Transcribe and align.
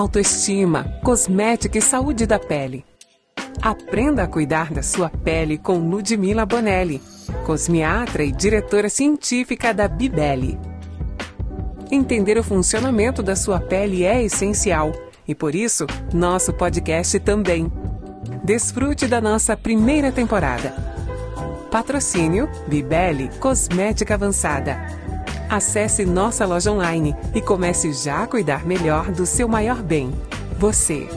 autoestima, 0.00 0.84
cosmética 1.02 1.76
e 1.76 1.82
saúde 1.82 2.26
da 2.26 2.38
pele. 2.38 2.84
Aprenda 3.60 4.22
a 4.22 4.26
cuidar 4.26 4.72
da 4.72 4.82
sua 4.82 5.10
pele 5.10 5.58
com 5.58 5.78
Ludmila 5.78 6.46
Bonelli, 6.46 7.02
cosmiatra 7.44 8.24
e 8.24 8.32
diretora 8.32 8.88
científica 8.88 9.74
da 9.74 9.86
Bibele. 9.86 10.58
Entender 11.90 12.38
o 12.38 12.42
funcionamento 12.42 13.22
da 13.22 13.36
sua 13.36 13.60
pele 13.60 14.04
é 14.04 14.22
essencial 14.22 14.92
e 15.28 15.34
por 15.34 15.54
isso 15.54 15.86
nosso 16.14 16.52
podcast 16.54 17.20
também. 17.20 17.70
Desfrute 18.42 19.06
da 19.06 19.20
nossa 19.20 19.54
primeira 19.54 20.10
temporada. 20.10 20.72
Patrocínio 21.70 22.48
Bibele 22.66 23.28
Cosmética 23.38 24.14
Avançada. 24.14 24.99
Acesse 25.50 26.06
nossa 26.06 26.46
loja 26.46 26.70
online 26.70 27.12
e 27.34 27.42
comece 27.42 27.92
já 27.92 28.22
a 28.22 28.26
cuidar 28.28 28.64
melhor 28.64 29.10
do 29.10 29.26
seu 29.26 29.48
maior 29.48 29.82
bem, 29.82 30.12
você. 30.56 31.08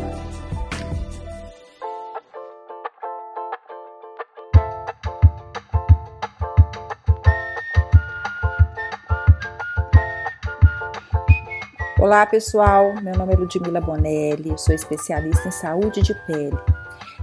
Olá 12.00 12.26
pessoal, 12.26 12.96
meu 13.04 13.16
nome 13.16 13.34
é 13.34 13.38
Ludmila 13.38 13.80
Bonelli, 13.80 14.50
eu 14.50 14.58
sou 14.58 14.74
especialista 14.74 15.48
em 15.48 15.52
saúde 15.52 16.02
de 16.02 16.16
pele 16.26 16.58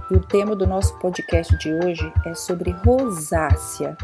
e 0.09 0.13
o 0.13 0.21
tema 0.21 0.55
do 0.55 0.65
nosso 0.65 0.97
podcast 0.99 1.57
de 1.57 1.73
hoje 1.73 2.09
é 2.25 2.33
sobre 2.33 2.71
rosácea, 2.71 3.97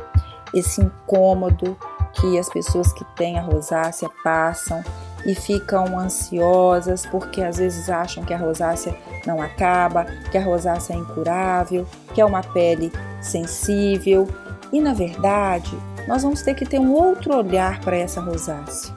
esse 0.54 0.82
incômodo 0.82 1.78
que 2.14 2.38
as 2.38 2.50
pessoas 2.50 2.92
que 2.94 3.06
têm 3.16 3.38
a 3.38 3.42
rosácea 3.42 4.10
passam 4.24 4.84
e 5.26 5.36
ficam 5.36 5.98
ansiosas 6.00 7.06
porque 7.06 7.42
às 7.42 7.58
vezes 7.58 7.90
acham 7.90 8.24
que 8.24 8.34
a 8.34 8.38
rosácea 8.38 8.96
não 9.26 9.42
acaba, 9.42 10.06
que 10.32 10.38
a 10.38 10.44
rosácea 10.44 10.96
é 10.96 10.98
incurável, 10.98 11.86
que 12.14 12.22
é 12.22 12.26
uma 12.26 12.44
pele 12.44 12.92
sensível 13.22 14.28
e 14.72 14.80
na 14.80 14.94
verdade 14.94 15.78
nós 16.08 16.24
vamos 16.24 16.42
ter 16.42 16.54
que 16.54 16.66
ter 16.66 16.80
um 16.80 16.94
outro 16.94 17.36
olhar 17.36 17.82
para 17.82 17.98
essa 17.98 18.22
rosácea 18.22 18.96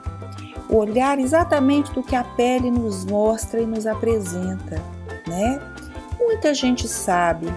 o 0.71 0.77
olhar 0.77 1.19
exatamente 1.19 1.91
do 1.91 2.01
que 2.01 2.15
a 2.15 2.23
pele 2.23 2.71
nos 2.71 3.03
mostra 3.03 3.59
e 3.59 3.65
nos 3.65 3.85
apresenta, 3.85 4.81
né? 5.27 5.61
Muita 6.17 6.53
gente 6.53 6.87
sabe 6.87 7.47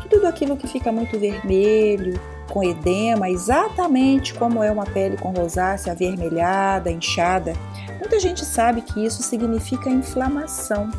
que 0.00 0.08
tudo 0.08 0.26
aquilo 0.26 0.56
que 0.56 0.68
fica 0.68 0.92
muito 0.92 1.18
vermelho, 1.18 2.18
com 2.50 2.62
edema, 2.62 3.30
exatamente 3.30 4.34
como 4.34 4.62
é 4.62 4.70
uma 4.70 4.84
pele 4.84 5.16
com 5.16 5.30
rosácea 5.30 5.92
avermelhada, 5.92 6.90
inchada, 6.90 7.54
muita 7.98 8.18
gente 8.18 8.44
sabe 8.44 8.82
que 8.82 9.04
isso 9.04 9.22
significa 9.22 9.88
inflamação. 9.88 10.90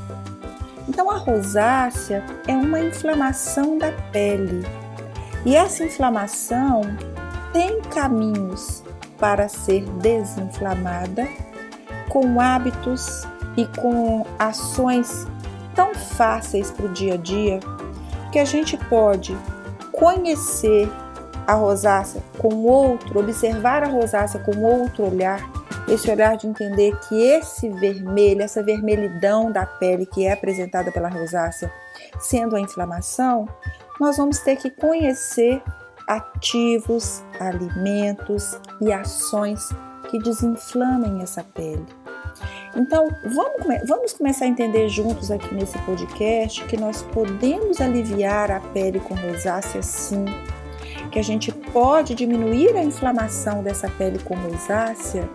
Então 0.87 1.11
a 1.11 1.17
rosácea 1.17 2.25
é 2.47 2.53
uma 2.53 2.79
inflamação 2.79 3.77
da 3.77 3.91
pele. 4.11 4.65
E 5.45 5.55
essa 5.55 5.83
inflamação 5.83 6.81
tem 7.51 7.81
caminhos 7.81 8.83
para 9.19 9.47
ser 9.47 9.83
desinflamada 9.99 11.27
com 12.09 12.39
hábitos 12.39 13.27
e 13.57 13.65
com 13.79 14.25
ações 14.39 15.27
tão 15.75 15.93
fáceis 15.93 16.71
para 16.71 16.85
o 16.85 16.89
dia 16.89 17.15
a 17.15 17.17
dia 17.17 17.59
que 18.31 18.39
a 18.39 18.45
gente 18.45 18.77
pode 18.77 19.37
conhecer 19.91 20.89
a 21.51 21.55
rosácea 21.55 22.21
com 22.37 22.63
outro, 22.63 23.19
observar 23.19 23.83
a 23.83 23.87
rosácea 23.87 24.39
com 24.39 24.57
outro 24.63 25.05
olhar, 25.05 25.39
esse 25.87 26.09
olhar 26.09 26.37
de 26.37 26.47
entender 26.47 26.97
que 27.07 27.21
esse 27.21 27.69
vermelho, 27.69 28.41
essa 28.41 28.63
vermelhidão 28.63 29.51
da 29.51 29.65
pele 29.65 30.05
que 30.05 30.25
é 30.25 30.31
apresentada 30.31 30.91
pela 30.91 31.09
rosácea, 31.09 31.71
sendo 32.19 32.55
a 32.55 32.59
inflamação, 32.59 33.47
nós 33.99 34.17
vamos 34.17 34.39
ter 34.39 34.55
que 34.55 34.69
conhecer 34.69 35.61
ativos, 36.07 37.23
alimentos 37.39 38.57
e 38.79 38.91
ações 38.91 39.69
que 40.09 40.19
desinflamem 40.19 41.21
essa 41.21 41.43
pele. 41.43 41.85
Então, 42.75 43.09
vamos, 43.25 43.87
vamos 43.87 44.13
começar 44.13 44.45
a 44.45 44.47
entender 44.47 44.87
juntos 44.87 45.29
aqui 45.29 45.53
nesse 45.53 45.77
podcast 45.79 46.63
que 46.65 46.77
nós 46.77 47.01
podemos 47.03 47.81
aliviar 47.81 48.49
a 48.49 48.59
pele 48.59 48.99
com 49.01 49.13
rosácea 49.13 49.81
sim, 49.81 50.25
que 51.11 51.19
a 51.19 51.23
gente 51.23 51.51
pode 51.51 52.15
diminuir 52.15 52.75
a 52.75 52.83
inflamação 52.83 53.61
dessa 53.61 53.89
pele 53.89 54.19
com 54.19 54.35
rosácea 54.35 55.29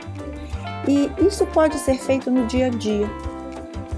e 0.89 1.11
isso 1.25 1.47
pode 1.47 1.79
ser 1.79 1.99
feito 1.99 2.31
no 2.31 2.47
dia 2.47 2.67
a 2.67 2.71
dia. 2.71 3.09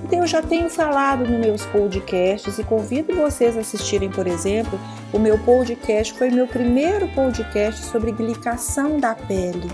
Então, 0.05 0.21
eu 0.21 0.27
já 0.27 0.41
tenho 0.41 0.71
falado 0.71 1.27
nos 1.27 1.39
meus 1.39 1.67
podcasts 1.67 2.59
e 2.59 2.65
convido 2.65 3.15
vocês 3.15 3.57
a 3.57 3.61
assistirem, 3.61 4.11
por 4.11 4.27
exemplo, 4.27 4.81
o 5.13 5.19
meu 5.19 5.39
podcast 5.39 6.15
foi 6.15 6.31
meu 6.31 6.47
primeiro 6.47 7.07
podcast 7.09 7.85
sobre 7.85 8.13
glicação 8.13 8.99
da 8.99 9.15
pele. 9.15 9.71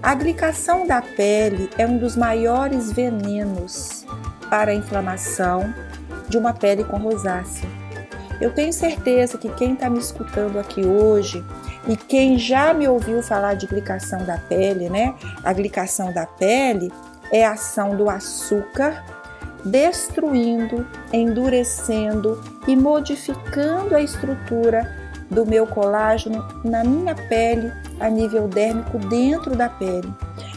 A 0.00 0.14
glicação 0.14 0.86
da 0.86 1.02
pele 1.02 1.68
é 1.76 1.84
um 1.84 1.98
dos 1.98 2.14
maiores 2.14 2.92
venenos 2.92 4.06
para 4.48 4.70
a 4.70 4.74
inflamação 4.74 5.74
de 6.28 6.38
uma 6.38 6.52
pele 6.52 6.84
com 6.84 6.98
rosácea. 6.98 7.77
Eu 8.40 8.52
tenho 8.52 8.72
certeza 8.72 9.36
que 9.36 9.48
quem 9.54 9.74
está 9.74 9.90
me 9.90 9.98
escutando 9.98 10.58
aqui 10.58 10.86
hoje 10.86 11.44
e 11.88 11.96
quem 11.96 12.38
já 12.38 12.72
me 12.72 12.86
ouviu 12.86 13.22
falar 13.22 13.54
de 13.54 13.66
glicação 13.66 14.24
da 14.24 14.38
pele, 14.38 14.88
né? 14.88 15.14
A 15.42 15.52
glicação 15.52 16.12
da 16.12 16.24
pele 16.24 16.92
é 17.32 17.44
a 17.44 17.52
ação 17.52 17.96
do 17.96 18.08
açúcar 18.08 19.04
destruindo, 19.64 20.86
endurecendo 21.12 22.40
e 22.66 22.76
modificando 22.76 23.94
a 23.94 24.00
estrutura 24.00 24.88
do 25.30 25.44
meu 25.44 25.66
colágeno 25.66 26.46
na 26.64 26.84
minha 26.84 27.14
pele 27.14 27.72
a 28.00 28.08
nível 28.08 28.48
dérmico 28.48 28.98
dentro 28.98 29.56
da 29.56 29.68
pele. 29.68 30.12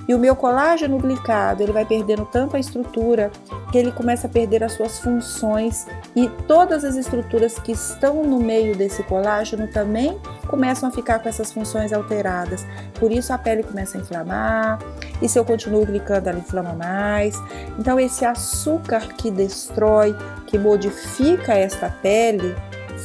E 0.07 0.13
o 0.13 0.19
meu 0.19 0.35
colágeno 0.35 0.97
glicado, 0.97 1.62
ele 1.62 1.72
vai 1.72 1.85
perdendo 1.85 2.25
tanto 2.25 2.56
a 2.56 2.59
estrutura 2.59 3.31
que 3.72 3.78
ele 3.78 3.91
começa 3.91 4.28
a 4.28 4.29
perder 4.29 4.63
as 4.63 4.73
suas 4.73 5.00
funções 5.00 5.85
e 6.16 6.28
todas 6.47 6.84
as 6.84 6.95
estruturas 6.95 7.57
que 7.59 7.72
estão 7.72 8.23
no 8.23 8.39
meio 8.39 8.75
desse 8.75 9.03
colágeno 9.03 9.67
também 9.67 10.17
começam 10.47 10.89
a 10.89 10.91
ficar 10.91 11.19
com 11.19 11.29
essas 11.29 11.53
funções 11.53 11.94
alteradas. 11.94 12.66
Por 13.00 13.12
isso 13.12 13.31
a 13.31 13.38
pele 13.38 13.63
começa 13.63 13.97
a 13.97 14.01
inflamar, 14.01 14.79
e 15.22 15.29
se 15.29 15.38
eu 15.38 15.45
continuo 15.45 15.85
glicando, 15.85 16.29
ela 16.29 16.39
inflama 16.39 16.73
mais. 16.73 17.35
Então 17.79 18.00
esse 18.00 18.25
açúcar 18.25 19.07
que 19.16 19.29
destrói, 19.29 20.16
que 20.47 20.57
modifica 20.57 21.53
esta 21.53 21.89
pele, 22.01 22.56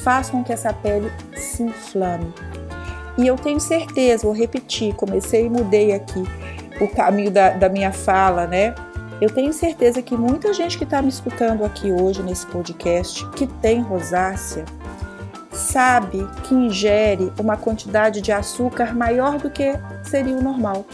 faz 0.02 0.30
com 0.30 0.42
que 0.42 0.52
essa 0.52 0.72
pele 0.72 1.12
se 1.36 1.62
inflame. 1.62 2.32
E 3.18 3.26
eu 3.26 3.36
tenho 3.36 3.60
certeza, 3.60 4.24
vou 4.24 4.34
repetir, 4.34 4.94
comecei 4.94 5.46
e 5.46 5.50
mudei 5.50 5.94
aqui 5.94 6.24
o 6.80 6.88
caminho 6.88 7.30
da, 7.30 7.50
da 7.50 7.68
minha 7.68 7.92
fala, 7.92 8.46
né? 8.46 8.74
Eu 9.20 9.30
tenho 9.30 9.52
certeza 9.52 10.02
que 10.02 10.16
muita 10.16 10.52
gente 10.52 10.76
que 10.76 10.84
está 10.84 11.00
me 11.00 11.08
escutando 11.08 11.64
aqui 11.64 11.90
hoje 11.90 12.22
nesse 12.22 12.46
podcast, 12.46 13.26
que 13.30 13.46
tem 13.46 13.80
rosácea, 13.80 14.64
sabe 15.50 16.28
que 16.44 16.54
ingere 16.54 17.32
uma 17.38 17.56
quantidade 17.56 18.20
de 18.20 18.30
açúcar 18.30 18.94
maior 18.94 19.38
do 19.38 19.48
que 19.48 19.72
seria 20.02 20.36
o 20.36 20.42
normal. 20.42 20.84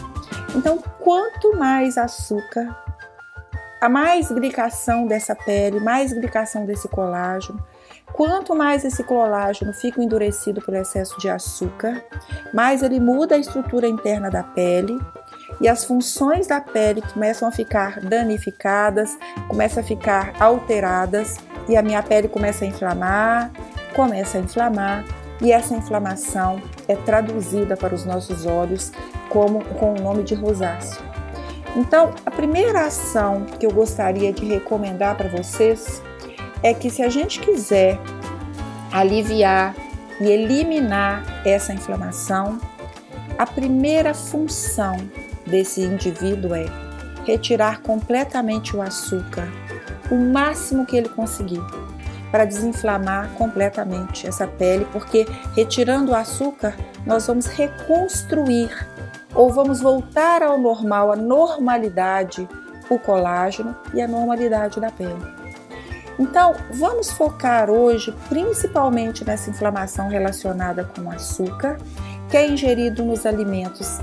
Então, 0.55 0.81
quanto 0.99 1.57
mais 1.57 1.97
açúcar, 1.97 2.77
a 3.81 3.89
mais 3.89 4.31
glicação 4.31 5.05
dessa 5.05 5.35
pele, 5.35 5.81
mais 5.81 6.13
glicação 6.13 6.65
desse 6.65 6.87
colágeno, 6.87 7.59
Quanto 8.13 8.55
mais 8.55 8.85
esse 8.85 9.03
colágeno 9.03 9.73
fica 9.73 10.01
endurecido 10.01 10.61
pelo 10.61 10.77
excesso 10.77 11.19
de 11.19 11.27
açúcar, 11.27 12.03
mais 12.53 12.83
ele 12.83 12.99
muda 12.99 13.33
a 13.33 13.39
estrutura 13.39 13.87
interna 13.87 14.29
da 14.29 14.43
pele 14.43 14.99
e 15.63 15.69
as 15.69 15.85
funções 15.85 16.45
da 16.45 16.59
pele 16.59 17.01
começam 17.01 17.47
a 17.47 17.51
ficar 17.51 18.01
danificadas, 18.01 19.17
começam 19.47 19.81
a 19.81 19.85
ficar 19.85 20.33
alteradas 20.37 21.37
e 21.69 21.77
a 21.77 21.81
minha 21.81 22.03
pele 22.03 22.27
começa 22.27 22.65
a 22.65 22.67
inflamar, 22.67 23.49
começa 23.95 24.37
a 24.37 24.41
inflamar 24.41 25.05
e 25.41 25.53
essa 25.53 25.73
inflamação 25.73 26.61
é 26.85 26.97
traduzida 26.97 27.77
para 27.77 27.95
os 27.95 28.03
nossos 28.03 28.45
olhos 28.45 28.91
como 29.29 29.63
com 29.63 29.93
o 29.93 30.01
nome 30.01 30.23
de 30.23 30.35
rosácea. 30.35 31.01
Então, 31.77 32.13
a 32.25 32.29
primeira 32.29 32.85
ação 32.85 33.45
que 33.57 33.65
eu 33.65 33.71
gostaria 33.71 34.33
de 34.33 34.45
recomendar 34.45 35.15
para 35.15 35.29
vocês 35.29 36.03
é 36.61 36.73
que 36.73 36.89
se 36.89 37.01
a 37.01 37.07
gente 37.07 37.39
quiser 37.39 37.97
aliviar 38.91 39.73
e 40.19 40.25
eliminar 40.25 41.23
essa 41.45 41.73
inflamação, 41.73 42.59
a 43.37 43.45
primeira 43.45 44.13
função 44.13 44.97
desse 45.45 45.81
indivíduo 45.81 46.53
é 46.55 46.65
retirar 47.25 47.81
completamente 47.81 48.75
o 48.75 48.81
açúcar, 48.81 49.47
o 50.11 50.15
máximo 50.15 50.85
que 50.85 50.97
ele 50.97 51.09
conseguir, 51.09 51.61
para 52.31 52.45
desinflamar 52.45 53.29
completamente 53.37 54.27
essa 54.27 54.47
pele, 54.47 54.87
porque 54.91 55.27
retirando 55.55 56.11
o 56.11 56.15
açúcar, 56.15 56.75
nós 57.05 57.27
vamos 57.27 57.45
reconstruir 57.45 58.87
ou 59.35 59.51
vamos 59.51 59.81
voltar 59.81 60.41
ao 60.41 60.57
normal, 60.57 61.11
à 61.11 61.15
normalidade, 61.15 62.47
o 62.89 62.99
colágeno 62.99 63.75
e 63.93 64.01
a 64.01 64.07
normalidade 64.07 64.79
da 64.79 64.91
pele. 64.91 65.43
Então, 66.19 66.53
vamos 66.71 67.11
focar 67.11 67.69
hoje 67.69 68.13
principalmente 68.29 69.25
nessa 69.25 69.49
inflamação 69.49 70.09
relacionada 70.09 70.83
com 70.83 71.01
o 71.01 71.11
açúcar, 71.11 71.77
que 72.29 72.37
é 72.37 72.47
ingerido 72.47 73.03
nos 73.03 73.25
alimentos 73.25 73.99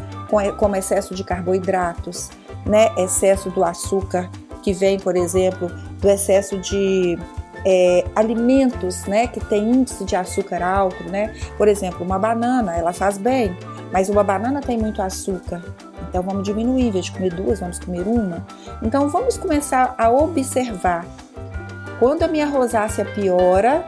como 0.56 0.76
excesso 0.76 1.14
de 1.14 1.24
carboidratos, 1.24 2.30
né, 2.64 2.90
excesso 2.96 3.50
do 3.50 3.64
açúcar 3.64 4.30
que 4.62 4.72
vem, 4.72 4.98
por 4.98 5.16
exemplo, 5.16 5.68
do 6.00 6.08
excesso 6.08 6.58
de 6.58 7.18
é, 7.64 8.04
alimentos, 8.14 9.04
né, 9.06 9.26
que 9.26 9.40
tem 9.40 9.70
índice 9.70 10.04
de 10.04 10.16
açúcar 10.16 10.62
alto, 10.62 11.02
né? 11.04 11.34
Por 11.56 11.68
exemplo, 11.68 12.04
uma 12.04 12.18
banana, 12.18 12.76
ela 12.76 12.92
faz 12.92 13.18
bem, 13.18 13.56
mas 13.92 14.08
uma 14.08 14.22
banana 14.22 14.60
tem 14.60 14.78
muito 14.78 15.00
açúcar. 15.02 15.62
Então 16.08 16.22
vamos 16.22 16.42
diminuir, 16.44 16.88
em 16.88 16.90
vez 16.90 17.06
de 17.06 17.12
comer 17.12 17.32
duas, 17.32 17.60
vamos 17.60 17.78
comer 17.78 18.06
uma. 18.06 18.46
Então 18.82 19.08
vamos 19.08 19.36
começar 19.36 19.94
a 19.96 20.10
observar 20.10 21.06
quando 22.00 22.22
a 22.22 22.28
minha 22.28 22.46
rosácea 22.46 23.04
piora, 23.04 23.84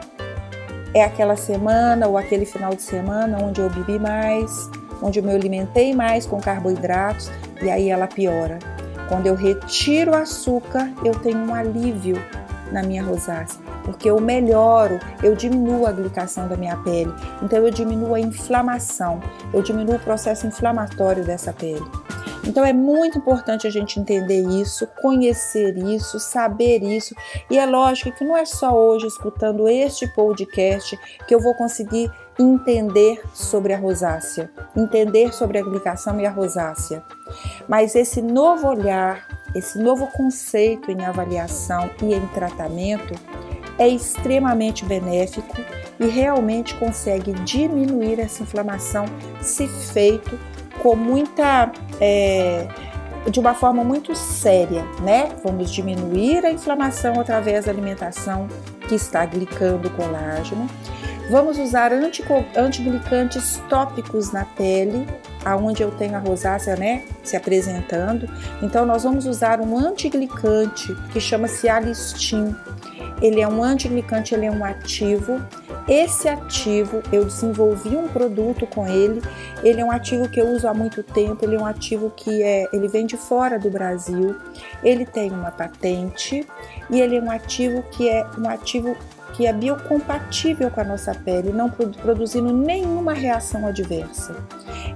é 0.93 1.03
aquela 1.03 1.35
semana 1.35 2.07
ou 2.07 2.15
aquele 2.15 2.45
final 2.45 2.75
de 2.75 2.83
semana 2.83 3.39
onde 3.41 3.59
eu 3.59 3.67
bebi 3.71 3.97
mais, 3.97 4.69
onde 5.03 5.19
eu 5.19 5.23
me 5.23 5.31
alimentei 5.31 5.93
mais 5.93 6.25
com 6.25 6.39
carboidratos 6.39 7.29
e 7.61 7.69
aí 7.69 7.89
ela 7.89 8.07
piora. 8.07 8.57
Quando 9.09 9.27
eu 9.27 9.35
retiro 9.35 10.11
o 10.11 10.15
açúcar, 10.15 10.91
eu 11.03 11.13
tenho 11.13 11.37
um 11.37 11.53
alívio 11.53 12.15
na 12.71 12.81
minha 12.81 13.03
rosácea, 13.03 13.61
porque 13.83 14.09
eu 14.09 14.19
melhoro, 14.19 14.99
eu 15.21 15.35
diminuo 15.35 15.85
a 15.85 15.91
glicação 15.91 16.47
da 16.47 16.57
minha 16.57 16.77
pele, 16.77 17.13
então 17.41 17.59
eu 17.59 17.69
diminuo 17.69 18.15
a 18.15 18.19
inflamação, 18.19 19.21
eu 19.53 19.61
diminuo 19.61 19.95
o 19.95 19.99
processo 19.99 20.47
inflamatório 20.47 21.23
dessa 21.23 21.53
pele. 21.53 21.83
Então 22.45 22.65
é 22.65 22.73
muito 22.73 23.17
importante 23.17 23.65
a 23.65 23.69
gente 23.69 23.99
entender 23.99 24.41
isso, 24.41 24.85
conhecer 25.01 25.77
isso, 25.77 26.19
saber 26.19 26.83
isso. 26.83 27.15
E 27.49 27.57
é 27.57 27.65
lógico 27.65 28.11
que 28.11 28.25
não 28.25 28.35
é 28.35 28.43
só 28.43 28.75
hoje 28.75 29.07
escutando 29.07 29.67
este 29.67 30.07
podcast 30.07 30.99
que 31.25 31.33
eu 31.33 31.39
vou 31.39 31.55
conseguir 31.55 32.11
entender 32.39 33.21
sobre 33.33 33.73
a 33.73 33.77
rosácea, 33.77 34.49
entender 34.75 35.33
sobre 35.33 35.57
a 35.57 35.61
aplicação 35.61 36.19
e 36.19 36.25
a 36.25 36.31
rosácea. 36.31 37.03
Mas 37.67 37.95
esse 37.95 38.21
novo 38.21 38.67
olhar, 38.67 39.27
esse 39.53 39.77
novo 39.77 40.07
conceito 40.07 40.91
em 40.91 41.05
avaliação 41.05 41.89
e 42.01 42.13
em 42.13 42.27
tratamento 42.27 43.13
é 43.77 43.87
extremamente 43.87 44.85
benéfico 44.85 45.55
e 45.99 46.07
realmente 46.07 46.75
consegue 46.75 47.33
diminuir 47.33 48.19
essa 48.19 48.43
inflamação 48.43 49.05
se 49.41 49.67
feito 49.67 50.39
com 50.81 50.95
muita. 50.95 51.71
É, 51.99 52.67
de 53.29 53.39
uma 53.39 53.53
forma 53.53 53.85
muito 53.85 54.13
séria, 54.15 54.83
né? 55.01 55.29
Vamos 55.43 55.71
diminuir 55.71 56.45
a 56.45 56.51
inflamação 56.51 57.21
através 57.21 57.63
da 57.65 57.71
alimentação 57.71 58.49
que 58.87 58.95
está 58.95 59.25
glicando 59.25 59.89
colágeno. 59.91 60.67
Vamos 61.29 61.57
usar 61.57 61.91
antiglicantes 61.93 63.61
tópicos 63.69 64.31
na 64.31 64.43
pele, 64.43 65.07
aonde 65.45 65.81
eu 65.81 65.89
tenho 65.91 66.15
a 66.15 66.19
rosácea, 66.19 66.75
né, 66.75 67.03
se 67.23 67.37
apresentando. 67.37 68.29
Então 68.61 68.85
nós 68.85 69.03
vamos 69.03 69.25
usar 69.25 69.61
um 69.61 69.77
antiglicante 69.77 70.93
que 71.11 71.19
chama-se 71.19 71.69
Alistin. 71.69 72.55
Ele 73.21 73.39
é 73.39 73.47
um 73.47 73.63
antiglicante, 73.63 74.35
ele 74.35 74.45
é 74.45 74.51
um 74.51 74.65
ativo 74.65 75.41
esse 75.87 76.29
ativo, 76.29 77.03
eu 77.11 77.25
desenvolvi 77.25 77.95
um 77.97 78.07
produto 78.07 78.65
com 78.65 78.87
ele. 78.87 79.21
Ele 79.61 79.81
é 79.81 79.85
um 79.85 79.91
ativo 79.91 80.29
que 80.29 80.39
eu 80.39 80.47
uso 80.47 80.67
há 80.67 80.73
muito 80.73 81.03
tempo. 81.03 81.43
Ele 81.43 81.55
é 81.55 81.59
um 81.59 81.65
ativo 81.65 82.09
que 82.15 82.41
é, 82.41 82.67
ele 82.71 82.87
vem 82.87 83.05
de 83.05 83.17
fora 83.17 83.59
do 83.59 83.69
Brasil. 83.69 84.35
Ele 84.81 85.05
tem 85.05 85.29
uma 85.31 85.51
patente 85.51 86.47
e 86.89 87.01
ele 87.01 87.17
é 87.17 87.21
um 87.21 87.29
ativo 87.29 87.83
que 87.91 88.07
é 88.09 88.25
um 88.37 88.49
ativo 88.49 88.95
que 89.33 89.45
é 89.45 89.53
biocompatível 89.53 90.69
com 90.69 90.81
a 90.81 90.83
nossa 90.83 91.13
pele, 91.13 91.51
não 91.51 91.69
produzindo 91.69 92.53
nenhuma 92.53 93.13
reação 93.13 93.65
adversa. 93.65 94.35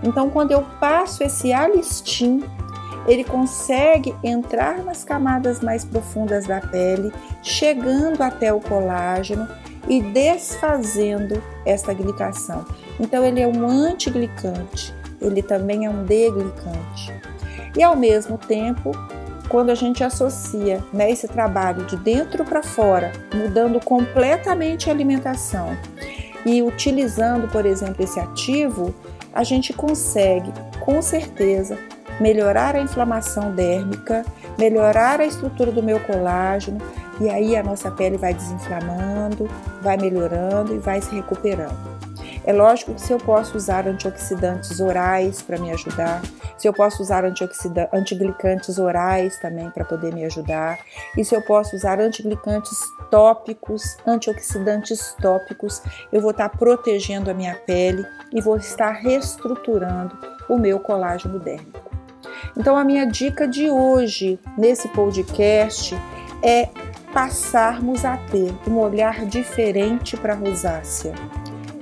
Então, 0.04 0.30
quando 0.30 0.52
eu 0.52 0.64
passo 0.80 1.24
esse 1.24 1.52
alistim, 1.52 2.44
ele 3.08 3.24
consegue 3.24 4.14
entrar 4.24 4.84
nas 4.84 5.04
camadas 5.04 5.62
mais 5.62 5.86
profundas 5.86 6.46
da 6.46 6.60
pele, 6.60 7.12
chegando 7.42 8.22
até 8.22 8.54
o 8.54 8.60
colágeno 8.60 9.48
e 9.88 10.02
desfazendo 10.02 11.42
esta 11.66 11.94
glicação. 11.94 12.66
Então 13.00 13.24
ele 13.24 13.40
é 13.40 13.48
um 13.48 13.66
antiglicante, 13.66 14.94
ele 15.22 15.42
também 15.42 15.86
é 15.86 15.90
um 15.90 16.04
deglicante. 16.04 17.14
E 17.76 17.82
ao 17.82 17.96
mesmo 17.96 18.38
tempo, 18.38 18.92
quando 19.48 19.70
a 19.70 19.76
gente 19.76 20.04
associa 20.04 20.84
né, 20.94 21.10
esse 21.12 21.28
trabalho 21.28 21.86
de 21.86 21.96
dentro 21.98 22.44
para 22.44 22.62
fora, 22.62 23.12
mudando 23.34 23.80
completamente 23.80 24.90
a 24.90 24.94
alimentação 24.94 25.78
e 26.46 26.62
utilizando, 26.62 27.48
por 27.48 27.66
exemplo, 27.66 28.04
esse 28.04 28.20
ativo, 28.20 28.94
a 29.34 29.44
gente 29.44 29.74
consegue, 29.74 30.52
com 30.80 31.02
certeza, 31.02 31.78
melhorar 32.20 32.76
a 32.76 32.82
inflamação 32.82 33.52
dérmica, 33.52 34.26
melhorar 34.58 35.20
a 35.20 35.26
estrutura 35.26 35.72
do 35.72 35.84
meu 35.84 36.00
colágeno, 36.00 36.80
e 37.20 37.30
aí 37.30 37.56
a 37.56 37.64
nossa 37.64 37.92
pele 37.92 38.18
vai 38.18 38.34
desinflamando, 38.34 39.50
vai 39.82 39.98
melhorando 39.98 40.74
e 40.74 40.80
vai 40.80 41.02
se 41.02 41.14
recuperando. 41.16 41.97
É 42.48 42.54
lógico 42.54 42.94
que 42.94 43.02
se 43.02 43.12
eu 43.12 43.18
posso 43.18 43.58
usar 43.58 43.86
antioxidantes 43.90 44.80
orais 44.80 45.42
para 45.42 45.58
me 45.58 45.70
ajudar, 45.70 46.22
se 46.58 46.66
eu 46.66 46.72
posso 46.72 47.04
usar 47.04 47.26
antiglicantes 47.92 48.80
orais 48.80 49.38
também 49.38 49.70
para 49.70 49.84
poder 49.84 50.14
me 50.14 50.24
ajudar, 50.24 50.80
e 51.18 51.26
se 51.26 51.36
eu 51.36 51.42
posso 51.42 51.76
usar 51.76 52.00
antiglicantes 52.00 52.80
tópicos, 53.12 53.98
antioxidantes 54.08 55.14
tópicos, 55.22 55.82
eu 56.10 56.22
vou 56.22 56.32
estar 56.32 56.48
protegendo 56.48 57.30
a 57.30 57.34
minha 57.34 57.54
pele 57.54 58.06
e 58.34 58.40
vou 58.40 58.56
estar 58.56 58.92
reestruturando 58.92 60.18
o 60.48 60.58
meu 60.58 60.80
colágeno 60.80 61.40
dérmico. 61.40 61.92
Então 62.56 62.78
a 62.78 62.84
minha 62.86 63.06
dica 63.06 63.46
de 63.46 63.70
hoje 63.70 64.40
nesse 64.58 64.88
podcast 64.88 65.94
é 66.42 66.70
passarmos 67.14 68.06
a 68.06 68.16
ter 68.16 68.54
um 68.66 68.78
olhar 68.78 69.26
diferente 69.26 70.16
para 70.16 70.32
a 70.32 70.38
rosácea. 70.38 71.14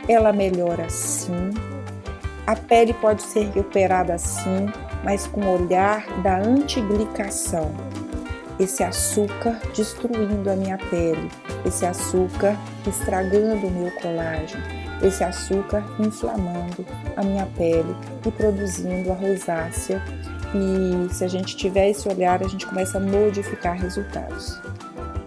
Ela 0.07 0.31
melhora 0.31 0.89
sim, 0.89 1.51
a 2.47 2.55
pele 2.55 2.93
pode 2.93 3.23
ser 3.23 3.47
recuperada 3.47 4.15
sim, 4.19 4.67
mas 5.03 5.25
com 5.25 5.41
o 5.41 5.63
olhar 5.63 6.05
da 6.21 6.37
antiglicação. 6.37 7.71
Esse 8.59 8.83
açúcar 8.83 9.59
destruindo 9.75 10.49
a 10.49 10.55
minha 10.55 10.77
pele, 10.77 11.29
esse 11.65 11.85
açúcar 11.87 12.55
estragando 12.87 13.65
o 13.65 13.71
meu 13.71 13.91
colágeno, 13.99 14.63
esse 15.01 15.23
açúcar 15.23 15.83
inflamando 15.99 16.85
a 17.17 17.23
minha 17.23 17.47
pele 17.57 17.95
e 18.25 18.31
produzindo 18.31 19.11
a 19.11 19.15
rosácea. 19.15 20.01
E 20.53 21.11
se 21.11 21.23
a 21.25 21.27
gente 21.27 21.57
tiver 21.57 21.89
esse 21.89 22.07
olhar, 22.07 22.43
a 22.43 22.47
gente 22.47 22.67
começa 22.67 22.99
a 22.99 23.01
modificar 23.01 23.75
resultados. 23.75 24.61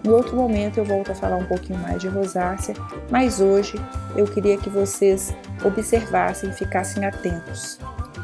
Em 0.09 0.11
outro 0.11 0.35
momento 0.35 0.79
eu 0.79 0.83
volto 0.83 1.11
a 1.11 1.15
falar 1.15 1.35
um 1.35 1.45
pouquinho 1.45 1.77
mais 1.77 2.01
de 2.01 2.07
rosácea, 2.07 2.73
mas 3.11 3.39
hoje 3.39 3.79
eu 4.15 4.25
queria 4.25 4.57
que 4.57 4.67
vocês 4.67 5.31
observassem 5.63 6.49
e 6.49 6.53
ficassem 6.53 7.05
atentos 7.05 7.77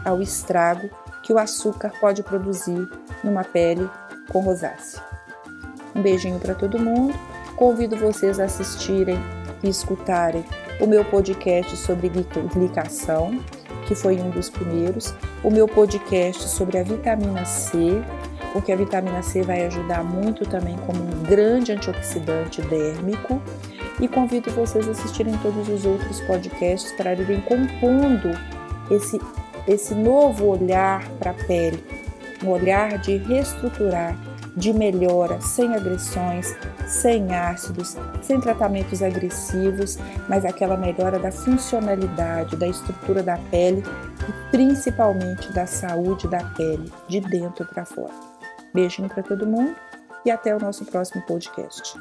ao 0.03 0.19
estrago 0.19 0.89
que 1.21 1.31
o 1.31 1.37
açúcar 1.37 1.93
pode 2.01 2.23
produzir 2.23 2.89
numa 3.23 3.43
pele 3.43 3.87
com 4.29 4.39
rosácea. 4.39 4.99
Um 5.93 6.01
beijinho 6.01 6.39
para 6.39 6.55
todo 6.55 6.79
mundo. 6.79 7.13
Convido 7.55 7.95
vocês 7.95 8.39
a 8.39 8.45
assistirem 8.45 9.19
e 9.61 9.69
escutarem 9.69 10.43
o 10.81 10.87
meu 10.87 11.05
podcast 11.05 11.77
sobre 11.77 12.09
glicação, 12.51 13.39
que 13.85 13.93
foi 13.93 14.19
um 14.19 14.31
dos 14.31 14.49
primeiros, 14.49 15.13
o 15.43 15.51
meu 15.51 15.67
podcast 15.67 16.49
sobre 16.49 16.79
a 16.79 16.83
vitamina 16.83 17.45
C, 17.45 18.03
porque 18.55 18.71
a 18.71 18.75
vitamina 18.77 19.21
C 19.21 19.41
vai 19.41 19.65
ajudar 19.65 20.01
muito 20.01 20.45
também 20.45 20.77
como 20.87 21.03
um 21.03 21.23
grande 21.23 21.73
antioxidante 21.73 22.61
dérmico. 22.61 23.41
E 23.99 24.07
convido 24.07 24.49
vocês 24.51 24.87
a 24.87 24.91
assistirem 24.91 25.37
todos 25.39 25.67
os 25.67 25.85
outros 25.85 26.21
podcasts 26.21 26.93
para 26.93 27.11
irem 27.11 27.41
compondo 27.41 28.29
esse, 28.89 29.19
esse 29.67 29.93
novo 29.93 30.45
olhar 30.45 31.05
para 31.19 31.31
a 31.31 31.33
pele, 31.33 31.83
um 32.41 32.49
olhar 32.49 32.97
de 32.97 33.17
reestruturar, 33.17 34.17
de 34.55 34.71
melhora, 34.71 35.41
sem 35.41 35.75
agressões, 35.75 36.55
sem 36.87 37.35
ácidos, 37.35 37.97
sem 38.21 38.39
tratamentos 38.39 39.03
agressivos, 39.03 39.97
mas 40.29 40.45
aquela 40.45 40.77
melhora 40.77 41.19
da 41.19 41.29
funcionalidade, 41.29 42.55
da 42.55 42.67
estrutura 42.67 43.21
da 43.21 43.37
pele 43.51 43.83
e 44.29 44.51
principalmente 44.51 45.51
da 45.51 45.65
saúde 45.65 46.25
da 46.29 46.41
pele, 46.55 46.89
de 47.09 47.19
dentro 47.19 47.65
para 47.65 47.83
fora. 47.83 48.34
Beijinho 48.75 49.09
para 49.09 49.23
todo 49.23 49.47
mundo 49.47 49.75
e 50.25 50.29
até 50.29 50.55
o 50.55 50.59
nosso 50.59 50.85
próximo 50.85 51.23
podcast. 51.25 51.97